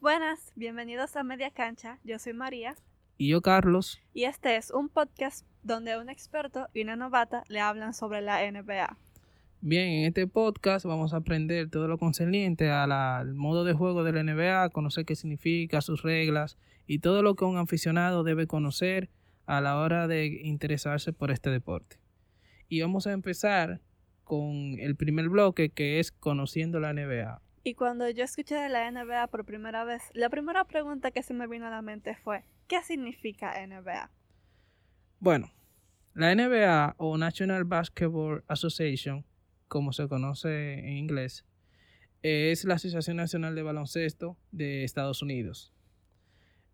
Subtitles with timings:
[0.00, 1.98] Buenas, bienvenidos a Media Cancha.
[2.04, 2.74] Yo soy María.
[3.18, 4.00] Y yo, Carlos.
[4.14, 8.50] Y este es un podcast donde un experto y una novata le hablan sobre la
[8.50, 8.96] NBA.
[9.60, 14.12] Bien, en este podcast vamos a aprender todo lo concerniente al modo de juego de
[14.12, 16.56] la NBA, conocer qué significa, sus reglas
[16.86, 19.10] y todo lo que un aficionado debe conocer
[19.44, 21.98] a la hora de interesarse por este deporte.
[22.70, 23.82] Y vamos a empezar
[24.24, 27.42] con el primer bloque que es conociendo la NBA.
[27.62, 31.34] Y cuando yo escuché de la NBA por primera vez, la primera pregunta que se
[31.34, 34.10] me vino a la mente fue, ¿qué significa NBA?
[35.18, 35.52] Bueno,
[36.14, 39.26] la NBA o National Basketball Association,
[39.68, 41.44] como se conoce en inglés,
[42.22, 45.74] es la Asociación Nacional de Baloncesto de Estados Unidos.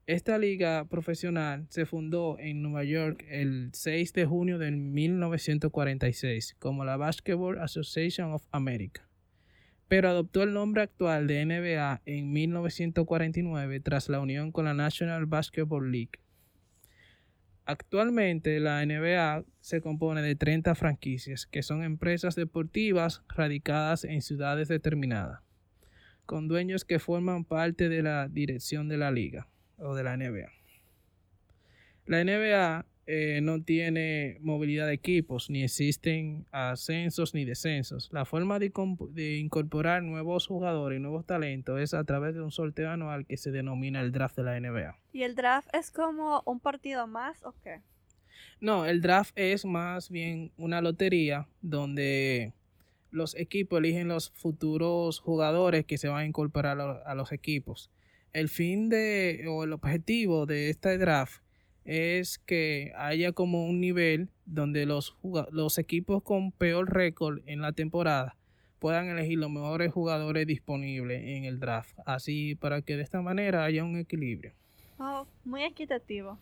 [0.07, 6.85] Esta liga profesional se fundó en Nueva York el 6 de junio de 1946 como
[6.85, 9.07] la Basketball Association of America
[9.89, 15.27] pero adoptó el nombre actual de NBA en 1949 tras la unión con la National
[15.27, 16.19] Basketball League.
[17.65, 24.69] Actualmente la NBA se compone de 30 franquicias, que son empresas deportivas radicadas en ciudades
[24.69, 25.41] determinadas,
[26.27, 29.49] con dueños que forman parte de la dirección de la liga
[29.79, 30.49] o de la NBA.
[32.07, 38.09] La NBA eh, no tiene movilidad de equipos, ni existen ascensos ni descensos.
[38.13, 38.73] La forma de,
[39.11, 43.37] de, incorporar nuevos jugadores y nuevos talentos es a través de un sorteo anual que
[43.37, 44.99] se denomina el draft de la NBA.
[45.13, 47.81] ¿Y el draft es como un partido más o qué?
[48.61, 52.55] No, el draft es más bien una lotería donde
[53.13, 57.89] los equipos eligen los futuros jugadores que se van a incorporar a los equipos.
[58.33, 61.46] El fin de o el objetivo de este draft
[61.87, 65.17] es que haya como un nivel donde los,
[65.51, 68.37] los equipos con peor récord en la temporada
[68.79, 71.99] puedan elegir los mejores jugadores disponibles en el draft.
[72.05, 74.53] Así para que de esta manera haya un equilibrio.
[74.99, 76.39] Oh, muy equitativo.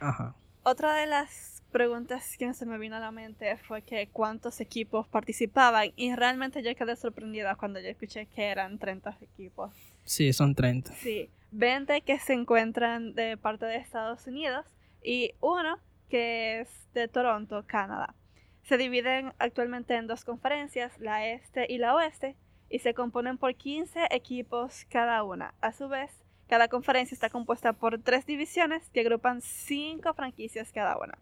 [0.00, 0.34] Ajá.
[0.62, 5.06] Otra de las preguntas que se me vino a la mente fue que cuántos equipos
[5.06, 9.72] participaban y realmente yo quedé sorprendida cuando yo escuché que eran 30 equipos.
[10.04, 10.92] Sí, son 30.
[10.94, 14.66] Sí, 20 que se encuentran de parte de Estados Unidos
[15.02, 18.14] y uno que es de Toronto, Canadá.
[18.62, 22.36] Se dividen actualmente en dos conferencias, la este y la oeste,
[22.68, 25.54] y se componen por 15 equipos cada una.
[25.60, 26.10] A su vez,
[26.48, 31.18] cada conferencia está compuesta por tres divisiones que agrupan cinco franquicias cada una.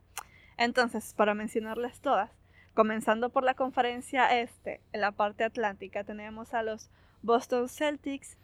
[0.57, 2.31] Entonces, para mencionarles todas,
[2.75, 6.91] comenzando por la conferencia este, en la parte atlántica tenemos a los
[7.23, 8.37] Boston Celtics,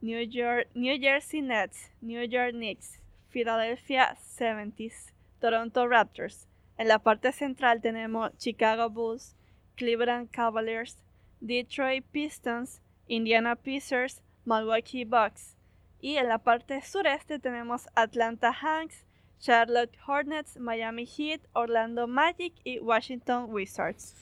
[0.00, 6.46] New, York, New Jersey Nets, New York Knicks, Philadelphia 70s, Toronto Raptors.
[6.76, 9.36] En la parte central tenemos Chicago Bulls,
[9.76, 10.98] Cleveland Cavaliers,
[11.40, 15.56] Detroit Pistons, Indiana Pacers, Milwaukee Bucks.
[16.00, 19.04] Y en la parte sureste tenemos Atlanta Hawks,
[19.38, 24.14] Charlotte Hornets, Miami Heat, Orlando Magic y Washington Wizards.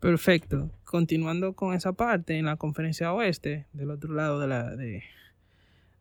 [0.00, 0.70] Perfecto.
[0.84, 5.04] Continuando con esa parte, en la conferencia oeste, del otro lado de la, de,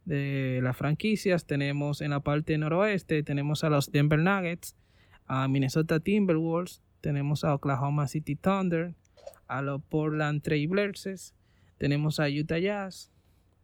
[0.05, 1.45] de las franquicias.
[1.45, 4.75] Tenemos en la parte noroeste, tenemos a los Denver Nuggets,
[5.25, 8.93] a Minnesota Timberwolves, tenemos a Oklahoma City Thunder,
[9.47, 11.33] a los Portland Trail Blazers,
[11.77, 13.11] tenemos a Utah Jazz,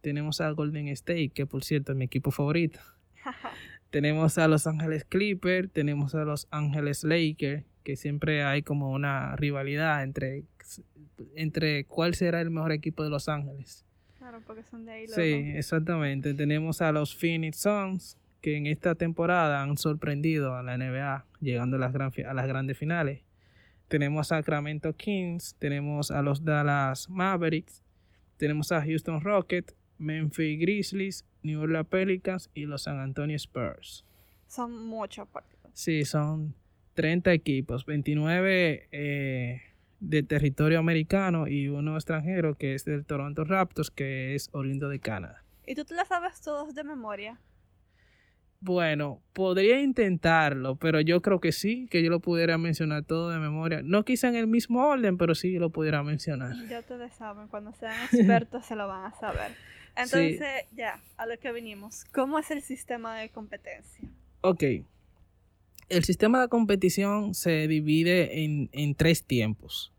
[0.01, 2.79] tenemos a Golden State, que por cierto es mi equipo favorito.
[3.89, 9.35] tenemos a Los Ángeles Clippers, tenemos a Los Ángeles Lakers, que siempre hay como una
[9.35, 10.43] rivalidad entre,
[11.35, 13.86] entre cuál será el mejor equipo de Los Ángeles.
[14.17, 15.07] Claro, porque son de ahí.
[15.07, 16.33] Sí, exactamente.
[16.33, 21.77] Tenemos a los Phoenix Suns, que en esta temporada han sorprendido a la NBA, llegando
[21.77, 23.21] a las, a las grandes finales.
[23.87, 27.83] Tenemos a Sacramento Kings, tenemos a los Dallas Mavericks,
[28.37, 34.03] tenemos a Houston Rockets, Memphis Grizzlies, New Orleans Pelicans y los San Antonio Spurs.
[34.47, 35.71] Son muchos partidos.
[35.73, 36.53] Sí, son
[36.95, 39.61] 30 equipos, 29 eh,
[39.99, 44.99] de territorio americano y uno extranjero que es del Toronto Raptors, que es oriundo de
[44.99, 45.43] Canadá.
[45.65, 47.39] ¿Y tú te las sabes todos de memoria?
[48.59, 53.37] Bueno, podría intentarlo, pero yo creo que sí, que yo lo pudiera mencionar todo de
[53.37, 53.81] memoria.
[53.83, 56.55] No quizá en el mismo orden, pero sí lo pudiera mencionar.
[56.67, 59.51] Ya ustedes saben, cuando sean expertos se lo van a saber.
[59.95, 62.05] Entonces, ya, a lo que vinimos.
[62.05, 64.07] ¿Cómo es el sistema de competencia?
[64.41, 64.63] Ok.
[65.89, 69.93] El sistema de competición se divide en, en tres tiempos,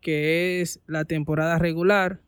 [0.00, 2.20] que es la temporada regular,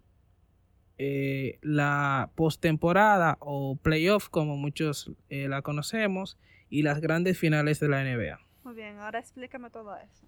[0.98, 6.38] eh, la postemporada o playoff, como muchos eh, la conocemos,
[6.68, 8.38] y las grandes finales de la NBA.
[8.64, 10.26] Muy bien, ahora explícame todo eso.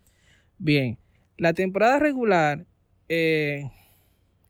[0.58, 0.98] Bien,
[1.36, 2.66] la temporada regular,
[3.08, 3.70] eh,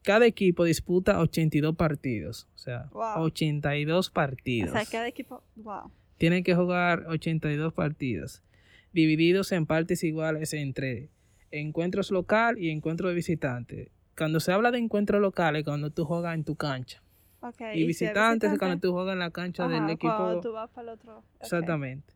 [0.02, 2.48] cada equipo disputa 82 partidos.
[2.54, 3.24] O sea, Wow.
[3.24, 4.70] 82 partidos.
[4.70, 5.42] O sea, cada equipo.
[5.56, 5.90] Wow.
[6.18, 8.42] Tienen que jugar 82 partidos,
[8.92, 11.10] divididos en partes iguales entre
[11.50, 13.90] encuentros local y encuentros de visitante.
[14.16, 17.02] Cuando se habla de encuentros locales, cuando tú juegas en tu cancha.
[17.74, 20.16] Y, si es visitantes es cuando tú juegas en la cancha ajá, del equipo.
[20.16, 21.22] Cuando tú vas para el otro.
[21.40, 22.14] Exactamente.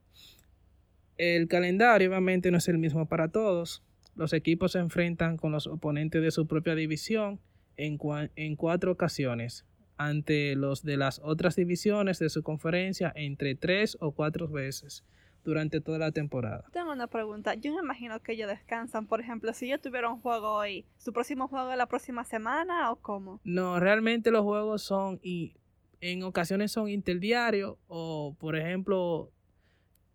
[1.19, 3.83] El calendario obviamente no es el mismo para todos.
[4.17, 7.39] Los equipos se enfrentan con los oponentes de su propia división
[7.77, 9.67] en, cua- en cuatro ocasiones
[10.01, 15.05] ante los de las otras divisiones de su conferencia entre tres o cuatro veces
[15.45, 16.65] durante toda la temporada.
[16.73, 17.55] Tengo una pregunta.
[17.55, 19.07] Yo me imagino que ellos descansan.
[19.07, 22.91] Por ejemplo, si yo tuviera un juego hoy, ¿su próximo juego es la próxima semana
[22.91, 23.41] o cómo?
[23.45, 25.57] No, realmente los juegos son y
[26.01, 29.31] en ocasiones son interdiarios o por ejemplo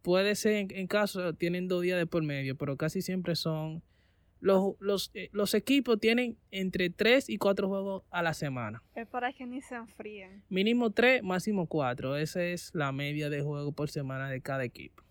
[0.02, 3.84] puede ser en, en caso tienen dos días de por medio, pero casi siempre son
[4.40, 8.84] los, los, eh, los equipos tienen entre tres y cuatro juegos a la semana.
[8.94, 10.44] Es para que ni se enfríen.
[10.50, 12.16] Mínimo tres, máximo cuatro.
[12.16, 15.04] Esa es la media de juego por semana de cada equipo.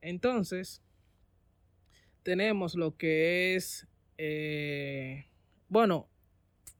[0.00, 0.82] Entonces,
[2.22, 3.86] tenemos lo que es,
[4.18, 5.26] eh,
[5.68, 6.08] bueno,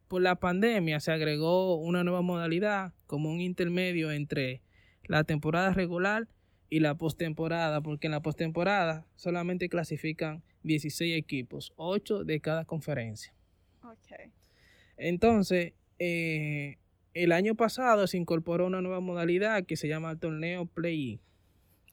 [0.09, 4.63] por la pandemia se agregó una nueva modalidad como un intermedio entre
[5.05, 6.29] la temporada regular
[6.71, 13.35] y la postemporada, porque en la postemporada solamente clasifican 16 equipos, 8 de cada conferencia.
[14.97, 16.79] Entonces, eh,
[17.13, 21.21] el año pasado se incorporó una nueva modalidad que se llama torneo play-in.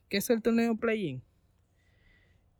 [0.09, 1.23] ¿Qué es el torneo play-in?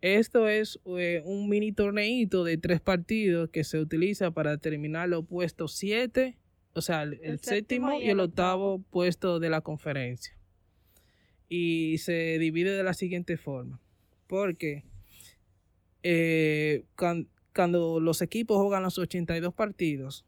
[0.02, 5.26] Esto es eh, un mini torneito de tres partidos que se utiliza para terminar los
[5.26, 6.38] puestos 7,
[6.74, 10.37] o sea, el, el séptimo y el octavo puesto de la conferencia.
[11.50, 13.80] Y se divide de la siguiente forma.
[14.28, 14.84] Porque
[16.04, 20.26] eh, cuan- cuando los equipos juegan los 82 partidos,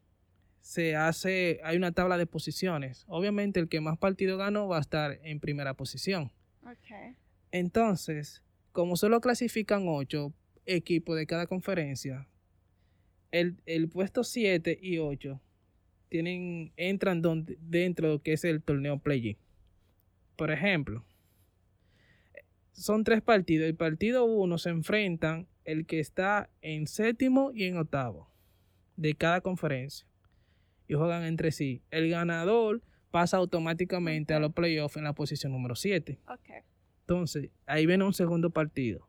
[0.61, 3.05] se hace, hay una tabla de posiciones.
[3.07, 6.31] Obviamente el que más partidos ganó va a estar en primera posición.
[7.51, 10.33] Entonces, como solo clasifican 8
[10.65, 12.27] equipos de cada conferencia,
[13.31, 15.41] el, el puesto 7 y 8
[16.09, 19.37] tienen, entran donde, dentro de lo que es el torneo play
[20.35, 21.05] Por ejemplo,
[22.73, 23.67] son tres partidos.
[23.67, 28.29] El partido 1 se enfrentan el que está en séptimo y en octavo
[28.95, 30.07] de cada conferencia.
[30.87, 31.83] Y juegan entre sí.
[31.91, 32.81] El ganador
[33.11, 36.19] pasa automáticamente a los playoffs en la posición número 7.
[36.27, 36.65] Ok.
[37.01, 39.07] Entonces, ahí viene un segundo partido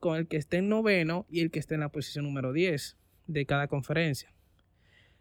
[0.00, 2.96] con el que esté en noveno y el que esté en la posición número 10
[3.26, 4.32] de cada conferencia.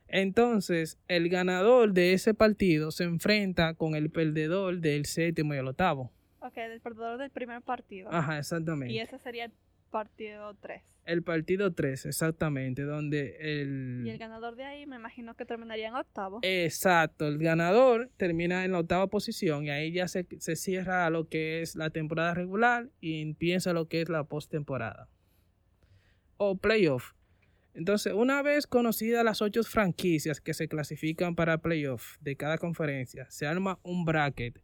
[0.07, 5.68] Entonces, el ganador de ese partido se enfrenta con el perdedor del séptimo y el
[5.68, 6.12] octavo.
[6.47, 8.09] Ok, del perdedor del primer partido.
[8.11, 8.94] Ajá, exactamente.
[8.94, 9.51] Y ese sería el
[9.89, 10.81] partido 3.
[11.05, 14.03] El partido 3, exactamente, donde el...
[14.05, 16.39] Y el ganador de ahí me imagino que terminaría en octavo.
[16.44, 21.27] Exacto, el ganador termina en la octava posición y ahí ya se, se cierra lo
[21.27, 25.09] que es la temporada regular y empieza lo que es la postemporada
[26.38, 27.13] o playoff.
[27.73, 33.29] Entonces, una vez conocidas las ocho franquicias que se clasifican para playoff de cada conferencia,
[33.29, 34.59] se arma un bracket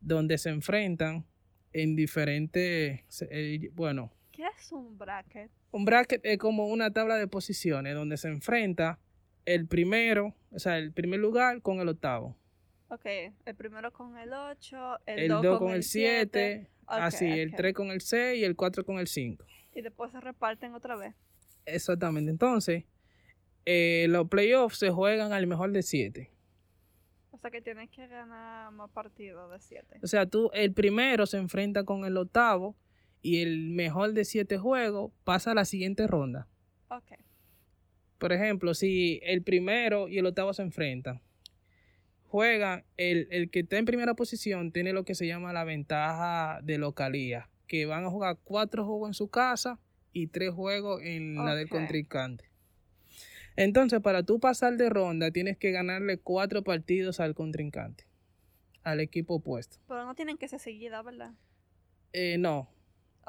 [0.00, 1.26] donde se enfrentan
[1.72, 3.00] en diferentes,
[3.30, 5.50] eh, bueno, ¿Qué es un bracket?
[5.72, 8.98] un bracket es como una tabla de posiciones donde se enfrenta
[9.44, 12.36] el primero, o sea, el primer lugar con el octavo.
[12.88, 13.04] Ok,
[13.44, 17.26] el primero con el 8, el El 2 2 con, con el 7, Ok, así,
[17.26, 17.56] el ok.
[17.56, 19.44] 3 con el 6 y el 4 con el 5.
[19.74, 21.14] Y después se reparten otra vez.
[21.66, 22.30] Exactamente.
[22.30, 22.84] Entonces,
[23.66, 26.30] eh, los playoffs se juegan al mejor de 7.
[27.38, 30.00] O sea que tienes que ganar más partidos de 7.
[30.02, 32.74] O sea, tú, el primero se enfrenta con el octavo
[33.22, 36.48] y el mejor de 7 juegos pasa a la siguiente ronda.
[36.90, 37.12] Ok.
[38.18, 41.22] Por ejemplo, si el primero y el octavo se enfrentan,
[42.26, 46.58] juega el, el que está en primera posición tiene lo que se llama la ventaja
[46.64, 49.78] de localía, que van a jugar cuatro juegos en su casa
[50.12, 52.47] y tres juegos en la del contrincante.
[53.58, 58.06] Entonces, para tú pasar de ronda, tienes que ganarle cuatro partidos al contrincante,
[58.84, 59.78] al equipo opuesto.
[59.88, 61.32] Pero no tienen que ser seguidas, ¿verdad?
[62.12, 62.70] Eh, no,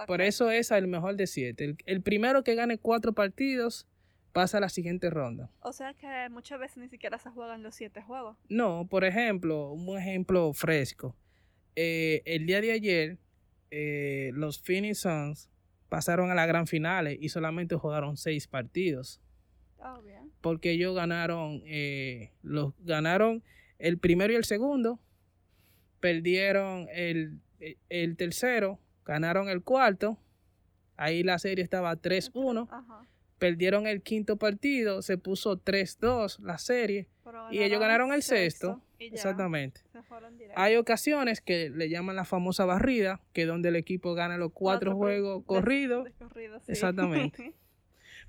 [0.06, 1.66] por eso es al mejor de siete.
[1.66, 3.88] El, el primero que gane cuatro partidos
[4.32, 5.50] pasa a la siguiente ronda.
[5.62, 8.38] O sea que muchas veces ni siquiera se juegan los 7 juegos.
[8.50, 11.16] No, por ejemplo, un ejemplo fresco.
[11.76, 13.18] Eh, el día de ayer,
[13.72, 15.50] eh, los Phoenix Suns
[15.90, 19.20] pasaron a la gran finales y solamente jugaron seis partidos.
[19.82, 20.32] Oh, bien.
[20.42, 23.44] Porque ellos ganaron, eh, los ganaron
[23.78, 25.00] el primero y el segundo,
[26.00, 27.40] perdieron el,
[27.90, 30.18] el tercero, ganaron el cuarto.
[30.98, 33.08] Ahí la serie estaba 3-1, Ajá.
[33.38, 37.08] perdieron el quinto partido, se puso 3-2 la serie
[37.52, 38.82] y ellos ganaron el sexto.
[39.00, 39.82] Exactamente.
[40.56, 44.52] Hay ocasiones que le llaman la famosa barrida, que es donde el equipo gana los
[44.52, 46.08] cuatro, juegos corridos.
[46.68, 47.54] Exactamente.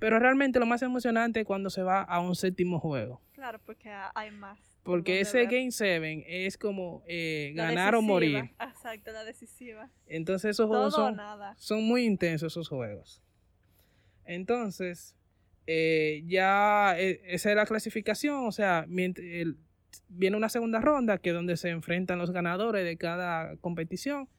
[0.00, 3.20] Pero realmente lo más emocionante es cuando se va a un séptimo juego.
[3.32, 4.58] Claro, porque hay más.
[4.82, 8.50] Porque ese Game 7 es como eh, ganar o morir.
[8.58, 9.90] Exacto, la decisiva.
[10.06, 11.20] Entonces esos juegos son,
[11.56, 13.22] son, muy intensos esos juegos.
[14.24, 15.14] Entonces,
[15.66, 21.34] eh, ya eh, esa es la clasificación, o sea, viene una segunda ronda que es
[21.34, 24.30] donde se enfrentan los ganadores de cada competición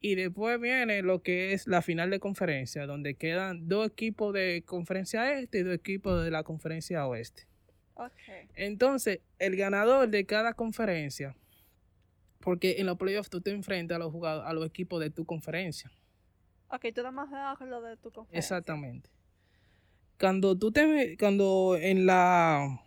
[0.00, 4.62] y después viene lo que es la final de conferencia, donde quedan dos equipos de
[4.66, 7.46] conferencia este y dos equipos de la conferencia oeste.
[8.54, 11.36] Entonces, el ganador de cada conferencia,
[12.40, 15.26] porque en los playoffs tú te enfrentas a los jugadores, a los equipos de tu
[15.26, 15.92] conferencia.
[16.68, 18.38] Ok, tú nada más lo de tu conferencia.
[18.38, 19.10] Exactamente.
[20.18, 22.80] Cuando tú te, cuando en la,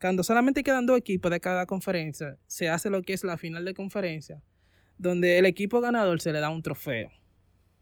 [0.00, 3.66] cuando solamente quedan dos equipos de cada conferencia, se hace lo que es la final
[3.66, 4.42] de conferencia
[5.00, 7.10] donde el equipo ganador se le da un trofeo.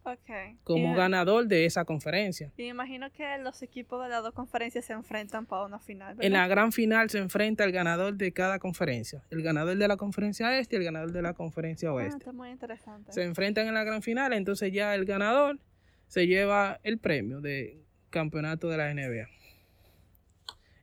[0.05, 0.57] Okay.
[0.65, 2.51] Como ganador de esa conferencia.
[2.57, 6.17] Y me imagino que los equipos de las dos conferencias se enfrentan para una final.
[6.21, 9.23] En la gran final se enfrenta el ganador de cada conferencia.
[9.31, 12.17] El ganador de la conferencia este y el ganador de la conferencia ah, oeste.
[12.19, 13.13] está muy interesante.
[13.13, 15.59] Se enfrentan en la gran final, entonces ya el ganador
[16.07, 19.29] se lleva el premio de campeonato de la NBA.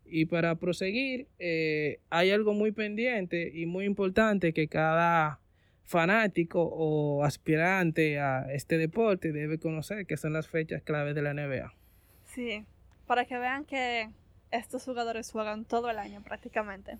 [0.05, 5.39] Y para proseguir, eh, hay algo muy pendiente y muy importante que cada
[5.85, 11.33] fanático o aspirante a este deporte debe conocer que son las fechas claves de la
[11.33, 11.73] NBA.
[12.25, 12.65] Sí,
[13.05, 14.09] para que vean que
[14.51, 16.97] estos jugadores juegan todo el año prácticamente.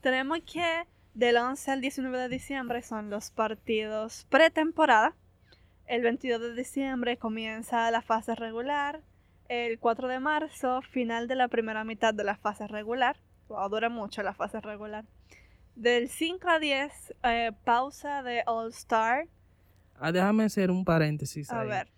[0.00, 0.84] Tenemos que
[1.14, 5.14] del 11 al 19 de diciembre son los partidos pretemporada.
[5.86, 9.00] El 22 de diciembre comienza la fase regular.
[9.48, 13.16] El 4 de marzo, final de la primera mitad de la fase regular.
[13.48, 15.04] dura mucho la fase regular.
[15.80, 19.26] Del 5 a 10, eh, pausa de All Star.
[19.98, 21.50] Ah, déjame hacer un paréntesis.
[21.50, 21.88] A ver.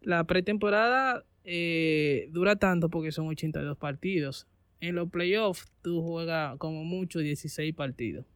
[0.00, 4.48] La pretemporada eh, dura tanto porque son 82 partidos.
[4.80, 8.26] En los playoffs tú juegas como mucho 16 partidos.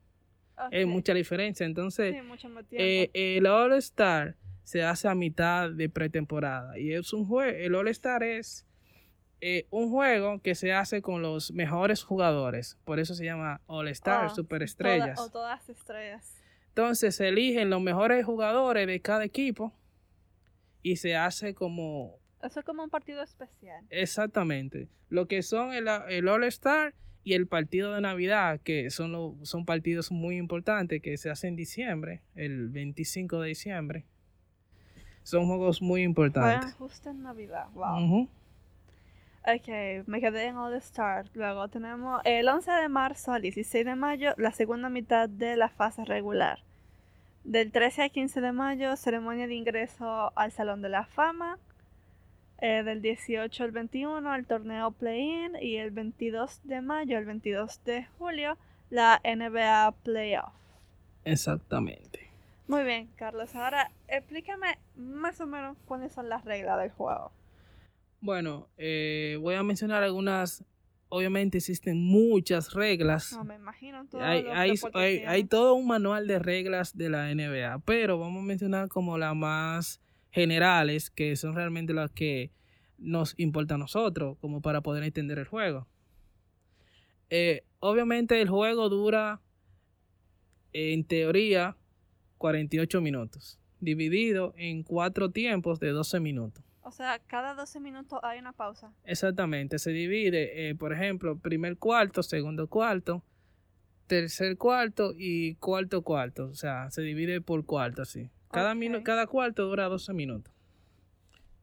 [0.71, 1.66] Es mucha diferencia.
[1.66, 2.14] Entonces,
[2.71, 6.78] eh, el All Star se hace a mitad de pretemporada.
[6.78, 7.50] Y es un juego.
[7.50, 8.64] El All Star es
[9.45, 12.79] eh, un juego que se hace con los mejores jugadores.
[12.85, 15.19] Por eso se llama All Star, oh, Superestrellas.
[15.19, 16.41] o todas estrellas.
[16.69, 19.73] Entonces se eligen los mejores jugadores de cada equipo
[20.81, 22.21] y se hace como...
[22.41, 23.85] Eso es como un partido especial.
[23.91, 24.89] Exactamente.
[25.09, 25.89] Lo que son el,
[26.29, 26.95] All Star
[27.25, 31.57] y el partido de Navidad, que son, son partidos muy importantes que se hacen en
[31.57, 34.07] diciembre, el 25 de diciembre.
[35.25, 36.75] Son juegos muy importantes.
[36.75, 38.29] justo en Navidad, wow.
[39.45, 41.27] Ok, me quedé en All Star.
[41.35, 45.69] Luego tenemos el 11 de marzo al 16 de mayo, la segunda mitad de la
[45.69, 46.61] fase regular.
[47.43, 51.59] Del 13 al 15 de mayo, ceremonia de ingreso al Salón de la Fama.
[52.59, 55.57] Eh, del 18 al 21, el torneo Play-In.
[55.61, 58.57] Y el 22 de mayo al 22 de julio,
[58.91, 60.55] la NBA Playoff.
[61.25, 62.31] Exactamente.
[62.69, 63.57] Muy bien, Carlos.
[63.57, 67.33] Ahora explícame más o menos cuáles son las reglas del juego.
[68.23, 70.64] Bueno, eh, voy a mencionar algunas.
[71.09, 73.33] Obviamente existen muchas reglas.
[73.33, 74.07] No, me imagino.
[74.14, 74.47] hay,
[74.95, 79.19] hay, hay, todo un manual de reglas de la NBA, pero vamos a mencionar como
[79.19, 80.00] las más
[80.31, 82.52] generales, que son realmente las que
[82.97, 85.88] nos importan a nosotros, como para poder entender el juego.
[87.29, 89.43] Eh, obviamente el juego dura,
[90.73, 91.76] en teoría,
[92.38, 96.72] 48 minutos, dividido en cuatro tiempos de 12 minutos.
[96.83, 98.93] O sea, cada 12 minutos hay una pausa.
[99.05, 103.23] Exactamente, se divide, eh, por ejemplo, primer cuarto, segundo cuarto,
[104.09, 106.47] tercer cuarto y cuarto cuarto.
[106.47, 108.31] O sea, se divide por cuarto, así.
[108.51, 110.53] Cada, cada cuarto dura 12 minutos.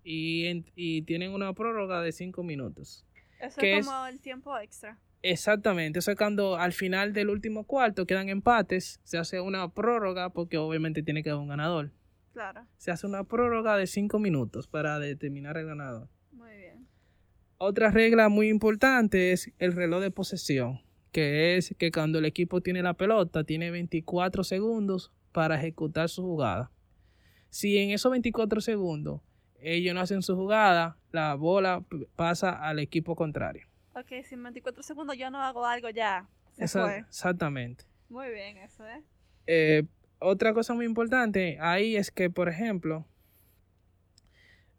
[0.04, 3.06] Y, y tienen una prórroga de 5 minutos.
[3.40, 4.98] Eso es como el tiempo extra.
[5.22, 10.30] Exactamente, eso es cuando al final del último cuarto quedan empates, se hace una prórroga
[10.30, 11.92] porque obviamente tiene que haber un ganador.
[12.78, 16.10] Se hace una prórroga de 5 minutos para determinar el ganador.
[16.32, 16.88] Muy bien.
[17.58, 20.82] Otra regla muy importante es el reloj de posesión,
[21.12, 26.24] que es que cuando el equipo tiene la pelota, tiene 24 segundos para ejecutar su
[26.24, 26.72] jugada.
[27.50, 29.22] Si en esos 24 segundos
[29.62, 31.84] ellos no hacen su jugada, la bola
[32.16, 33.68] pasa al equipo contrario.
[33.96, 36.30] Ok, si en 24 segundos yo no hago algo ya.
[36.58, 37.86] Exactamente.
[38.08, 39.04] Muy bien, eso es.
[39.48, 39.84] Eh,
[40.20, 43.06] otra cosa muy importante ahí es que, por ejemplo,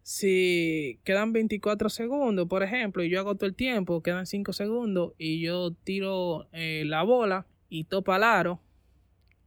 [0.02, 5.12] si quedan 24 segundos, por ejemplo, y yo hago todo el tiempo, quedan 5 segundos,
[5.18, 8.60] y yo tiro eh, la bola y topa el aro,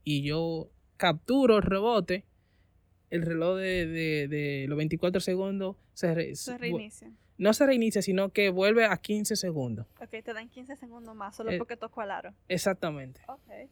[0.04, 2.26] y yo capturo el rebote,
[3.10, 6.14] el reloj de, los 24 segundos se,
[6.58, 7.12] reinicia.
[7.38, 9.86] No se reinicia, sino que vuelve a 15 segundos.
[10.02, 12.34] Ok, te dan 15 segundos más, solo eh, porque toco el aro.
[12.48, 13.22] Exactamente.
[13.28, 13.70] Ok.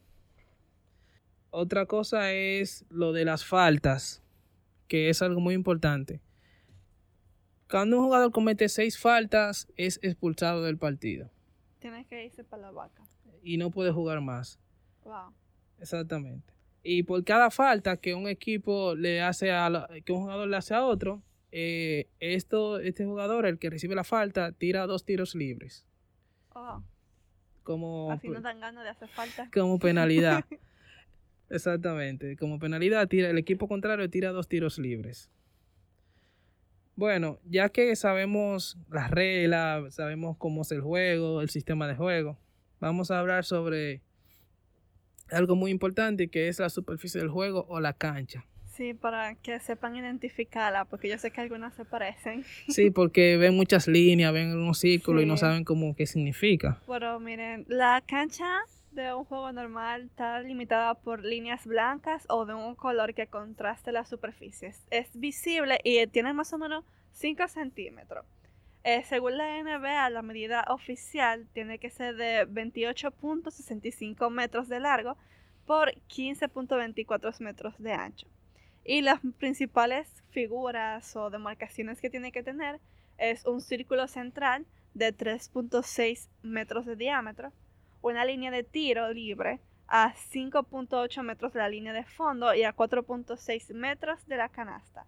[1.54, 4.22] Otra cosa es lo de las faltas,
[4.88, 6.22] que es algo muy importante.
[7.70, 11.30] Cuando un jugador comete seis faltas, es expulsado del partido.
[11.78, 13.02] Tiene que irse para la vaca.
[13.42, 14.58] Y no puede jugar más.
[15.04, 15.34] Wow.
[15.78, 16.54] Exactamente.
[16.82, 20.72] Y por cada falta que un equipo le hace a que un jugador le hace
[20.72, 25.84] a otro, eh, esto, este jugador, el que recibe la falta, tira dos tiros libres.
[27.62, 29.50] Como, Así no dan ganas de hacer falta.
[29.52, 30.46] Como penalidad.
[31.52, 32.36] Exactamente.
[32.36, 35.30] Como penalidad, tira, el equipo contrario tira dos tiros libres.
[36.96, 42.38] Bueno, ya que sabemos las reglas, sabemos cómo es el juego, el sistema de juego,
[42.80, 44.00] vamos a hablar sobre
[45.30, 48.46] algo muy importante que es la superficie del juego o la cancha.
[48.66, 52.44] Sí, para que sepan identificarla, porque yo sé que algunas se parecen.
[52.68, 56.80] Sí, porque ven muchas líneas, ven unos círculos y no saben cómo qué significa.
[56.86, 58.60] Pero miren, la cancha
[58.94, 63.92] de un juego normal está limitada por líneas blancas o de un color que contraste
[63.92, 64.86] las superficies.
[64.90, 68.26] Es visible y tiene más o menos 5 centímetros.
[68.84, 75.16] Eh, según la NBA, la medida oficial tiene que ser de 28.65 metros de largo
[75.66, 78.26] por 15.24 metros de ancho.
[78.84, 82.80] Y las principales figuras o demarcaciones que tiene que tener
[83.18, 87.52] es un círculo central de 3.6 metros de diámetro,
[88.02, 92.74] una línea de tiro libre a 5.8 metros de la línea de fondo y a
[92.74, 95.06] 4.6 metros de la canasta.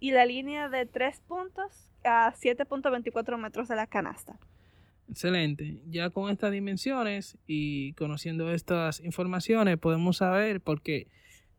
[0.00, 4.38] Y la línea de 3 puntos a 7.24 metros de la canasta.
[5.08, 5.82] Excelente.
[5.88, 11.08] Ya con estas dimensiones y conociendo estas informaciones podemos saber por qué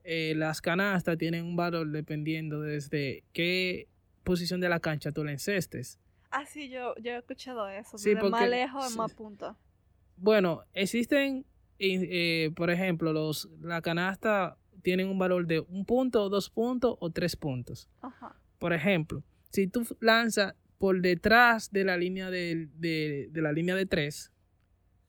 [0.04, 3.88] eh, las canastas tienen un valor dependiendo desde qué
[4.24, 6.00] posición de la cancha tú la encestes.
[6.30, 7.98] Ah, sí, yo, yo he escuchado eso.
[7.98, 9.56] Sí, más lejos, más puntos.
[10.18, 11.46] Bueno, existen,
[11.80, 17.10] eh, por ejemplo, los la canasta tienen un valor de un punto, dos puntos o
[17.12, 17.90] tres puntos.
[18.58, 24.32] Por ejemplo, si tú lanzas por detrás de la línea de, la línea de tres,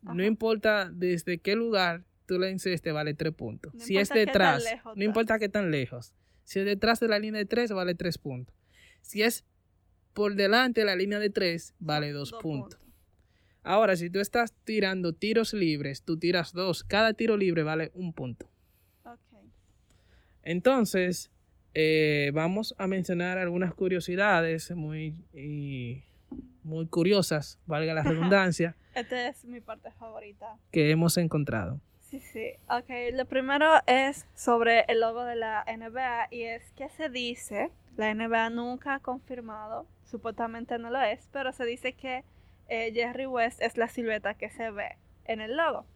[0.02, 3.72] no importa desde qué lugar tú la encestes, vale tres puntos.
[3.78, 6.14] si es detrás, no importa qué tan lejos.
[6.44, 8.54] Si es detrás de la línea de tres, vale tres puntos.
[9.02, 9.44] Si es
[10.12, 12.80] por delante de la línea de tres, vale dos, puntos.
[13.68, 16.84] Ahora, si tú estás tirando tiros libres, tú tiras dos.
[16.84, 18.48] Cada tiro libre vale un punto.
[20.42, 21.30] Entonces,
[21.74, 25.22] eh, vamos a mencionar algunas curiosidades muy,
[26.62, 28.74] muy curiosas, valga la redundancia.
[28.94, 30.56] Esta es mi parte favorita.
[30.72, 31.78] Que hemos encontrado.
[32.08, 32.52] Sí, sí.
[32.70, 37.70] Ok, lo primero es sobre el logo de la NBA y es que se dice,
[37.98, 42.24] la NBA nunca ha confirmado, supuestamente no lo es, pero se dice que
[42.68, 45.86] eh, Jerry West es la silueta que se ve en el logo.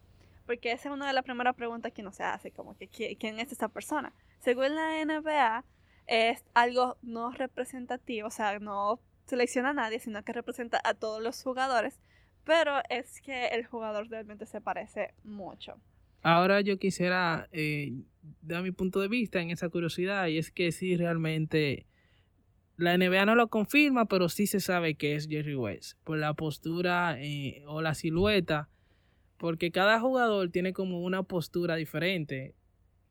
[0.45, 3.39] Porque esa es una de las primeras preguntas que uno se hace, como que ¿quién
[3.39, 4.13] es esta persona?
[4.39, 5.63] Según la NBA,
[6.07, 11.21] es algo no representativo, o sea, no selecciona a nadie, sino que representa a todos
[11.21, 11.99] los jugadores,
[12.43, 15.79] pero es que el jugador realmente se parece mucho.
[16.21, 17.93] Ahora yo quisiera eh,
[18.41, 21.85] dar mi punto de vista en esa curiosidad y es que sí realmente
[22.77, 26.33] la NBA no lo confirma, pero sí se sabe que es Jerry West por la
[26.33, 28.69] postura eh, o la silueta,
[29.37, 32.55] porque cada jugador tiene como una postura diferente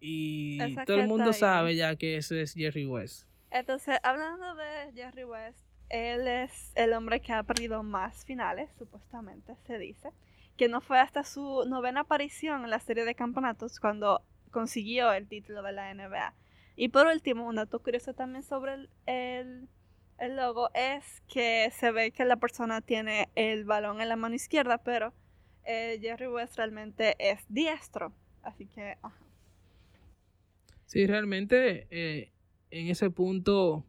[0.01, 3.29] y todo el mundo sabe ya que ese es Jerry West.
[3.51, 9.55] Entonces, hablando de Jerry West, él es el hombre que ha perdido más finales, supuestamente
[9.67, 10.11] se dice,
[10.57, 15.29] que no fue hasta su novena aparición en la serie de campeonatos cuando consiguió el
[15.29, 16.35] título de la NBA.
[16.77, 19.69] Y por último, un dato curioso también sobre el,
[20.37, 24.79] logo es que se ve que la persona tiene el balón en la mano izquierda,
[24.79, 25.13] pero
[25.65, 28.13] eh, Jerry West realmente es diestro.
[28.43, 29.19] Así que, ajá.
[30.87, 32.33] Sí, realmente eh,
[32.71, 33.87] en ese punto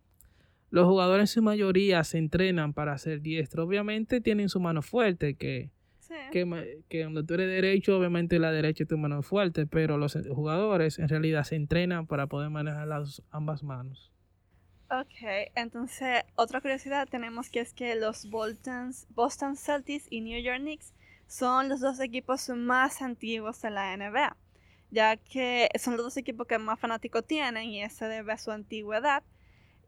[0.70, 3.64] los jugadores en su mayoría se entrenan para ser diestro.
[3.64, 5.70] Obviamente tienen su mano fuerte, que
[6.32, 10.18] que, que cuando tú eres derecho, obviamente la derecha es tu mano fuerte, pero los
[10.30, 14.14] jugadores en realidad se entrenan para poder manejar las ambas manos.
[14.90, 20.94] Ok, entonces otra curiosidad tenemos que es que los Boston Celtics y New York Knicks
[21.26, 24.38] son los dos equipos más antiguos de la NBA,
[24.92, 28.52] ya que son los dos equipos que más fanáticos tienen y eso debe a su
[28.52, 29.24] antigüedad.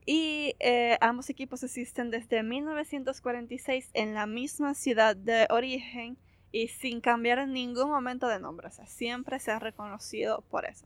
[0.05, 6.17] Y eh, ambos equipos existen desde 1946 en la misma ciudad de origen
[6.51, 8.67] y sin cambiar en ningún momento de nombre.
[8.67, 10.85] O sea, siempre se ha reconocido por eso.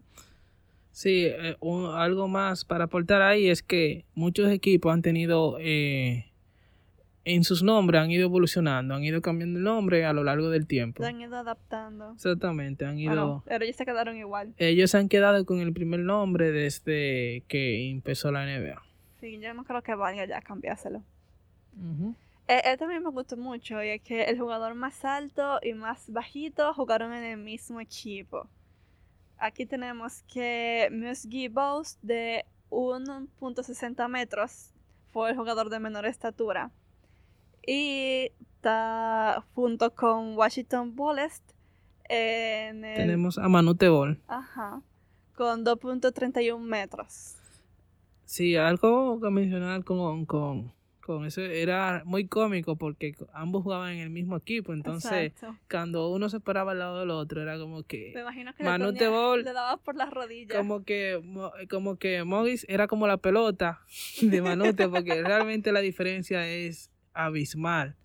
[0.92, 1.58] Sí, eh,
[1.94, 6.26] algo más para aportar ahí es que muchos equipos han tenido eh,
[7.26, 10.66] en sus nombres han ido evolucionando, han ido cambiando el nombre a lo largo del
[10.66, 11.04] tiempo.
[11.04, 12.14] Lo han ido adaptando.
[12.14, 13.44] Exactamente, han ido...
[13.46, 14.54] pero ellos se quedaron igual.
[14.58, 18.82] Ellos han quedado con el primer nombre desde que empezó la NBA.
[19.20, 21.04] Sí, yo no creo que valga ya cambiárselo.
[22.48, 26.12] Eh, Esto también me gustó mucho y es que el jugador más alto y más
[26.12, 28.48] bajito jugaron en el mismo equipo.
[29.38, 34.72] Aquí tenemos que Musgi Bose de 1.60 metros
[35.12, 36.72] fue el jugador de menor estatura.
[37.66, 41.42] Y está junto con Washington Bullets.
[42.06, 44.20] En Tenemos a Manute Ball.
[44.28, 44.82] Ajá.
[45.36, 47.36] Con 2.31 metros.
[48.30, 54.02] Sí, algo que mencionar con, con, con eso era muy cómico porque ambos jugaban en
[54.02, 54.72] el mismo equipo.
[54.72, 55.34] Entonces,
[55.68, 58.12] cuando uno se paraba al lado del otro, era como que.
[58.14, 59.44] Me imagino que Manute Ball.
[59.44, 60.56] Le daba por las rodillas.
[60.56, 61.20] Como que,
[61.72, 63.82] como que Mogis era como la pelota
[64.22, 67.96] de Manute, porque realmente la diferencia es abismal.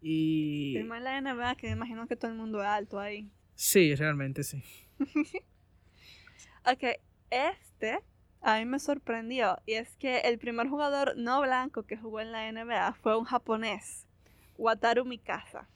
[0.00, 0.78] Y...
[0.86, 3.32] más la NBA, que imagino que todo el mundo es alto ahí.
[3.56, 4.62] Sí, realmente sí.
[6.64, 7.00] ok,
[7.30, 7.98] este
[8.42, 9.58] a mí me sorprendió.
[9.66, 13.24] Y es que el primer jugador no blanco que jugó en la NBA fue un
[13.24, 14.06] japonés,
[14.58, 15.68] Wataru Mikasa.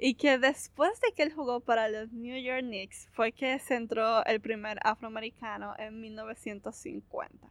[0.00, 3.74] Y que después de que él jugó para los New York Knicks fue que se
[3.74, 7.50] entró el primer afroamericano en 1950.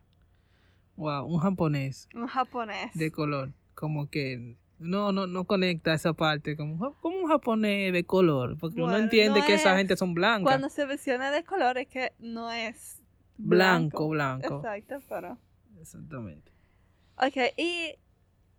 [0.95, 2.07] Wow, un japonés.
[2.15, 2.93] Un japonés.
[2.93, 8.03] De color como que no, no, no conecta esa parte, como, como un japonés de
[8.03, 10.43] color, porque uno entiende que esa gente son blancas.
[10.43, 13.01] Cuando se menciona de color es que no es
[13.37, 14.57] blanco, blanco.
[14.57, 15.37] Exacto, pero.
[15.79, 16.51] Exactamente.
[17.17, 17.95] Ok, y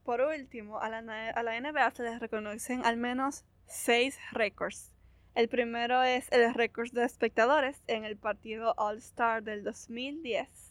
[0.05, 0.99] por último, a la,
[1.31, 4.93] a la NBA se les reconocen al menos seis récords.
[5.35, 10.69] El primero es el récord de espectadores en el partido All-Star del 2010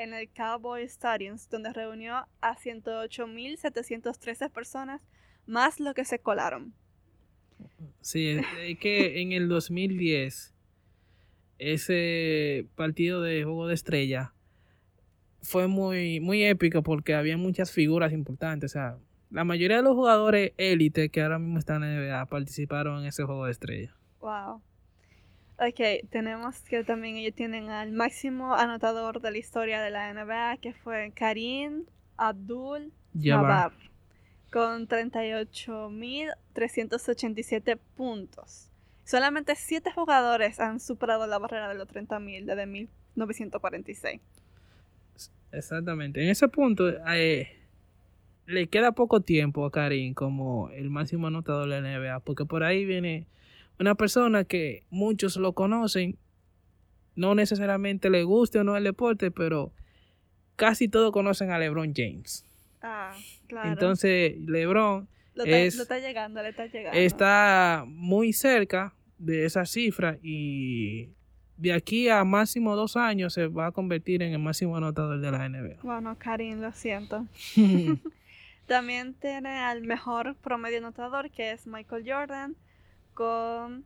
[0.00, 5.02] en el Cowboy Stadium, donde reunió a 108.713 personas,
[5.46, 6.72] más lo que se colaron.
[8.00, 10.54] Sí, es que en el 2010
[11.60, 14.32] ese partido de juego de estrella
[15.42, 18.72] fue muy, muy épico porque había muchas figuras importantes.
[18.72, 18.96] O sea,
[19.30, 23.24] la mayoría de los jugadores élite que ahora mismo están en NBA participaron en ese
[23.24, 23.94] juego de estrella.
[24.20, 24.62] Wow.
[25.58, 30.56] Ok, tenemos que también ellos tienen al máximo anotador de la historia de la NBA,
[30.56, 31.84] que fue Karim
[32.16, 33.72] Abdul Jabbar,
[34.50, 38.69] con 38.387 puntos.
[39.10, 44.20] Solamente 7 jugadores han superado la barrera de los 30.000 desde 1946.
[45.50, 46.22] Exactamente.
[46.22, 47.48] En ese punto, eh,
[48.46, 52.62] le queda poco tiempo a Karim como el máximo anotador de la NBA, porque por
[52.62, 53.26] ahí viene
[53.80, 56.16] una persona que muchos lo conocen,
[57.16, 59.72] no necesariamente le guste o no el deporte, pero
[60.54, 62.46] casi todos conocen a LeBron James.
[62.80, 63.16] Ah,
[63.48, 63.70] claro.
[63.70, 66.96] Entonces, LeBron está, llegando, le está llegando.
[66.96, 71.10] Está muy cerca de esa cifra y
[71.56, 75.30] de aquí a máximo dos años se va a convertir en el máximo anotador de
[75.30, 75.82] la NBA.
[75.82, 77.26] Bueno, Karim, lo siento.
[78.66, 82.56] También tiene al mejor promedio anotador que es Michael Jordan
[83.14, 83.84] con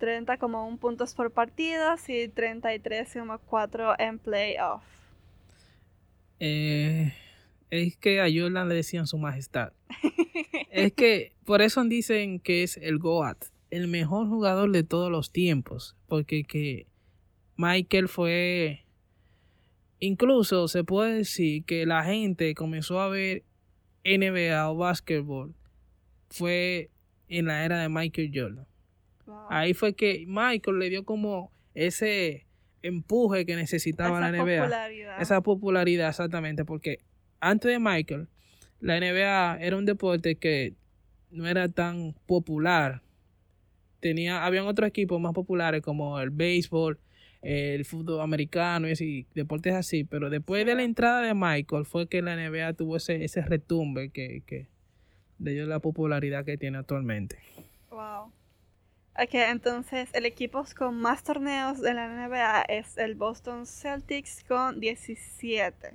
[0.00, 4.82] 30,1 puntos por partido y 33,4 en playoff.
[6.38, 7.12] Eh,
[7.70, 9.72] es que a Jordan le decían su majestad.
[10.70, 15.32] es que por eso dicen que es el GOAT, el mejor jugador de todos los
[15.32, 16.86] tiempos, porque que
[17.56, 18.84] Michael fue
[19.98, 23.44] incluso se puede decir que la gente comenzó a ver
[24.04, 25.54] NBA o básquetbol
[26.28, 26.90] fue
[27.28, 28.66] en la era de Michael Jordan.
[29.48, 32.46] Ahí fue que Michael le dio como ese
[32.82, 35.18] empuje que necesitaba la NBA.
[35.18, 36.98] Esa popularidad, exactamente, porque
[37.40, 38.28] antes de Michael,
[38.80, 40.74] la NBA era un deporte que
[41.30, 43.00] no era tan popular.
[44.02, 46.98] Tenía, habían otros equipos más populares como el béisbol,
[47.40, 52.20] el fútbol americano y deportes así, pero después de la entrada de Michael fue que
[52.20, 54.66] la NBA tuvo ese, ese retumbe que, que,
[55.38, 57.38] de la popularidad que tiene actualmente.
[57.90, 58.32] Wow.
[59.22, 64.80] Ok, entonces el equipo con más torneos de la NBA es el Boston Celtics con
[64.80, 65.94] 17.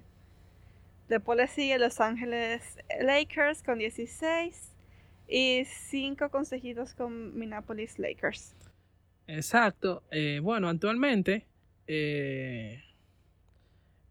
[1.09, 4.76] Después le sigue Los Ángeles Lakers con 16
[5.27, 8.55] y 5 conseguidos con Minneapolis Lakers.
[9.27, 10.03] Exacto.
[10.11, 11.47] Eh, bueno, actualmente
[11.87, 12.81] eh,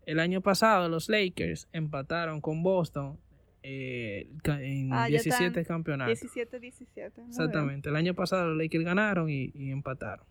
[0.04, 3.18] El año pasado los Lakers empataron con Boston
[3.62, 6.22] eh, en Ah, ya 17 están campeonatos.
[6.22, 6.52] 17-17.
[6.52, 7.26] muy bien.
[7.28, 7.88] Exactamente.
[7.88, 10.24] El año pasado los Lakers ganaron y, y empataron.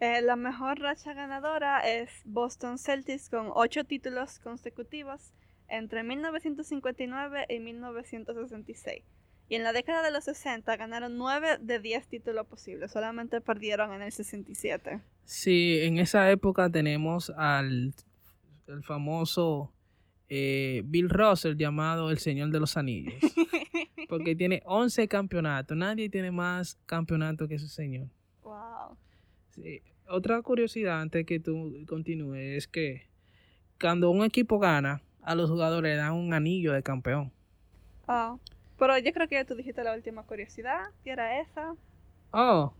[0.00, 5.32] Eh, la mejor racha ganadora es Boston Celtics con 8 títulos consecutivos
[5.68, 9.02] entre 1959 y 1966.
[9.54, 13.92] Y en la década de los 60 ganaron 9 de 10 títulos posibles, solamente perdieron
[13.92, 15.00] en el 67.
[15.22, 17.94] Sí, en esa época tenemos al
[18.66, 19.72] el famoso
[20.28, 23.14] eh, Bill Russell llamado el Señor de los Anillos.
[24.08, 25.76] Porque tiene 11 campeonatos.
[25.76, 28.08] Nadie tiene más campeonatos que ese señor.
[28.42, 28.96] wow.
[29.50, 29.82] Sí.
[30.08, 33.06] Otra curiosidad antes que tú continúes es que
[33.80, 37.30] cuando un equipo gana, a los jugadores le dan un anillo de campeón.
[38.08, 38.36] Ah,
[38.78, 41.74] pero yo creo que ya tú dijiste la última curiosidad, que era esa.
[42.32, 42.72] Oh,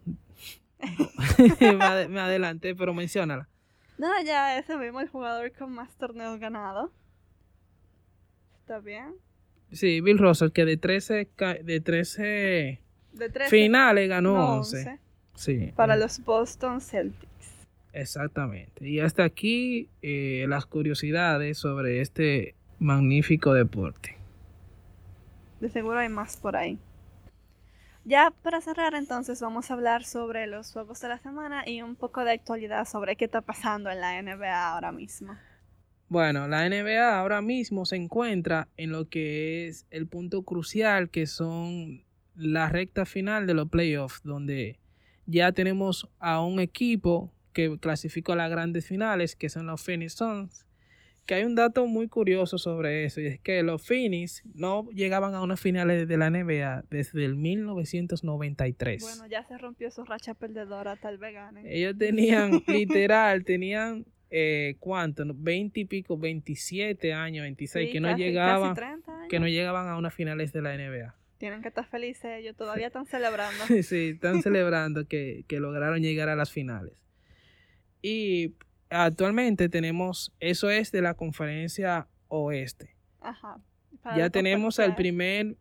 [0.79, 0.87] me,
[1.81, 3.49] ade- me adelanté, pero menciónala.
[3.99, 6.91] No, ya ese mismo, el jugador con más torneos ganados.
[8.61, 9.15] ¿Está bien?
[9.73, 12.81] Sí, Bill Russell, que de 13, ca- de 13
[13.13, 13.51] De 13.
[13.51, 14.77] finales ganó no, 11.
[14.79, 14.99] 11.
[15.37, 17.29] Sí, Para eh, los Boston Celtics.
[17.93, 18.89] exactamente.
[18.89, 24.17] Y hasta aquí eh, las curiosidades sobre este magnífico deporte.
[25.71, 26.79] Seguro hay más por ahí.
[28.05, 31.97] Ya para cerrar entonces vamos a hablar sobre los juegos de la semana y un
[31.97, 35.35] poco de actualidad sobre qué está pasando en la NBA ahora mismo.
[36.09, 41.27] Bueno, la NBA ahora mismo se encuentra en lo que es el punto crucial, que
[41.27, 42.05] son
[42.37, 44.79] la recta final de los playoffs, donde
[45.25, 50.13] ya tenemos a un equipo que clasificó a las grandes finales, que son los Phoenix
[50.13, 50.64] Suns.
[51.27, 55.35] Que hay un dato muy curioso sobre eso, y es que los Phoenix no llegaban
[55.35, 59.03] a unas finales de la NBA desde el 1993.
[59.03, 61.67] Bueno, ya se rompió su racha perdedora, tal vez ganen.
[61.67, 65.25] Ellos tenían, literal, tenían, eh, ¿cuánto?
[65.35, 69.29] 20 y pico, 27 años, 26, Sí, que no casi- llegaban, casi 30 años.
[69.31, 71.15] que no llegaban a unas finales de la NBA.
[71.39, 73.65] Tienen que estar felices ellos, todavía están celebrando.
[73.83, 76.93] sí, están celebrando que, que lograron llegar a las finales.
[78.03, 78.55] Y
[78.91, 82.97] actualmente tenemos, eso es de la conferencia oeste.
[83.21, 83.61] Ajá.
[84.05, 85.57] Ya la tenemos al primer,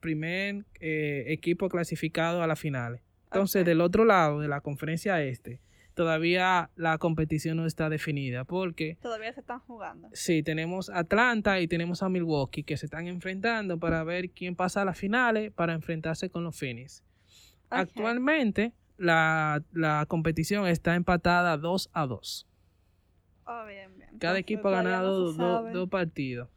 [0.00, 3.02] primer eh, equipo clasificado a las finales.
[3.26, 5.60] Entonces, del otro lado de la conferencia este,
[5.94, 10.08] todavía la competición no está definida porque Todavía se están jugando.
[10.12, 14.82] sí, tenemos Atlanta y tenemos a Milwaukee que se están enfrentando para ver quién pasa
[14.82, 17.02] a las finales para enfrentarse con los Phoenix.
[17.70, 22.46] Actualmente, la, la competición está empatada 2 a 2.
[23.46, 24.08] Oh, bien, bien.
[24.18, 26.48] Cada Entonces, equipo ha no ganado do- dos partidos.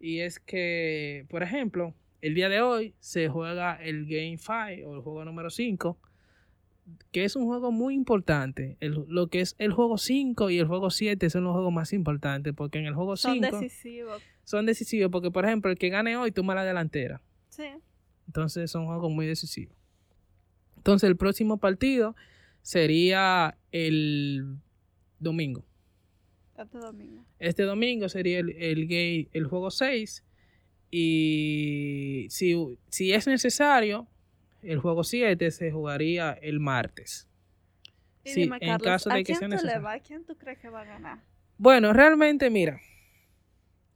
[0.00, 4.94] Y es que, por ejemplo, el día de hoy se juega el Game 5 o
[4.96, 5.98] el juego número 5,
[7.12, 8.76] que es un juego muy importante.
[8.80, 11.92] El- lo que es el juego 5 y el juego 7 son los juegos más
[11.92, 14.22] importantes, porque en el juego Son 5 decisivos.
[14.44, 17.20] son decisivos, porque por ejemplo, el que gane hoy toma la delantera.
[17.48, 17.64] Sí.
[18.26, 19.76] Entonces son juegos muy decisivos.
[20.84, 22.14] Entonces el próximo partido
[22.60, 24.58] sería el
[25.18, 25.64] domingo.
[26.58, 27.24] Este domingo.
[27.38, 30.22] Este domingo sería el, el, gay- el juego 6.
[30.90, 32.54] Y si,
[32.90, 34.06] si es necesario,
[34.62, 37.26] el juego 7 se jugaría el martes.
[38.22, 39.82] Y Sí, dime, en Carlos, caso ¿a de que quién sea tú le necesario.
[39.84, 40.02] vas?
[40.06, 41.18] ¿Quién tú crees que va a ganar?
[41.56, 42.78] Bueno, realmente, mira,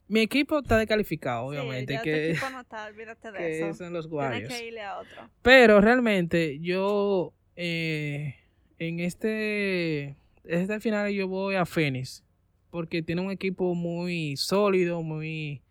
[0.09, 3.73] mi equipo está descalificado, obviamente, que, equipo no está, olvídate de que eso.
[3.75, 4.53] son los Tienes Warriors.
[4.53, 5.29] que irle a otro.
[5.41, 8.35] Pero realmente yo eh,
[8.79, 12.23] en este, este final yo voy a Phoenix
[12.71, 15.61] porque tiene un equipo muy sólido, muy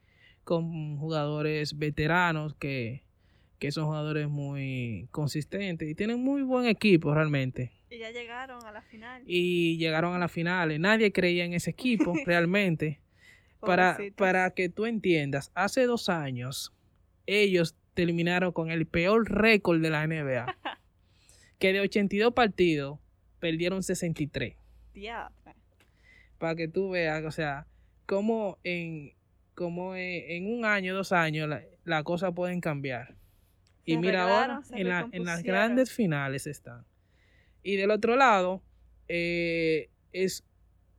[0.44, 3.02] con jugadores veteranos que,
[3.58, 7.72] que son jugadores muy consistentes y tienen muy buen equipo realmente.
[7.90, 9.22] Y ya llegaron a la final.
[9.26, 10.78] Y llegaron a las finales.
[10.78, 13.00] Nadie creía en ese equipo realmente.
[13.60, 16.72] Para, para que tú entiendas, hace dos años
[17.26, 20.56] ellos terminaron con el peor récord de la NBA.
[21.58, 22.98] que de 82 partidos
[23.40, 24.54] perdieron 63.
[24.94, 25.54] Diatre.
[26.38, 27.66] Para que tú veas, o sea,
[28.06, 29.12] cómo en,
[29.54, 33.16] cómo en, un año, dos años, la, la cosa pueden cambiar.
[33.84, 36.84] Y mira ahora, en, la- en las grandes finales están.
[37.62, 38.62] Y del otro lado,
[39.08, 40.44] eh, es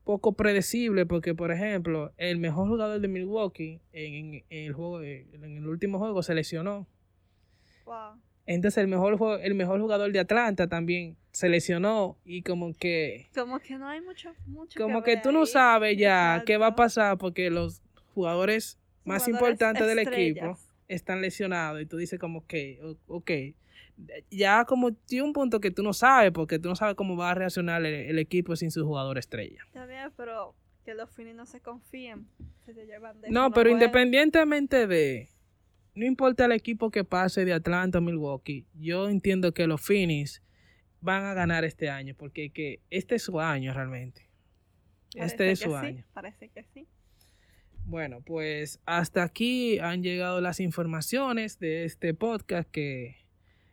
[0.09, 5.43] poco predecible porque, por ejemplo, el mejor jugador de Milwaukee en, en el juego, en
[5.43, 6.87] el último juego se lesionó.
[7.85, 8.19] Wow.
[8.47, 13.59] Entonces el mejor, el mejor jugador de Atlanta también se lesionó y como que Como
[13.59, 16.69] que no hay mucho, mucho como que ver tú no sabes ya qué va a
[16.69, 16.75] Exacto.
[16.83, 17.83] pasar porque los
[18.15, 23.29] jugadores más Jugadores importantes del equipo están lesionados y tú dices como que, o- ok,
[24.29, 27.31] ya como tiene un punto que tú no sabes porque tú no sabes cómo va
[27.31, 29.63] a reaccionar el, el equipo sin su jugador estrella.
[29.67, 32.27] Está bien, pero que los Phoenix no se confíen.
[32.65, 35.29] Se llevan de No, pero independientemente de,
[35.95, 40.41] no importa el equipo que pase de Atlanta o Milwaukee, yo entiendo que los Phoenix
[41.01, 44.29] van a ganar este año, porque que este es su año realmente.
[45.15, 46.05] este es su año.
[46.13, 46.87] Parece que sí.
[47.85, 53.17] Bueno, pues hasta aquí han llegado las informaciones de este podcast que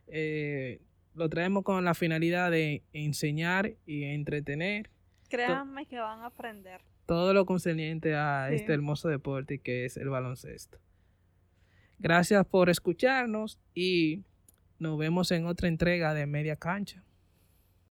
[0.06, 0.80] eh,
[1.14, 4.90] lo traemos con la finalidad de enseñar y entretener.
[5.28, 6.80] Créanme que van a aprender.
[7.06, 10.78] Todo lo concerniente a este hermoso deporte que es el baloncesto.
[11.98, 14.24] Gracias por escucharnos y
[14.78, 17.02] nos vemos en otra entrega de Media Cancha.